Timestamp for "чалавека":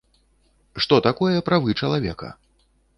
1.85-2.35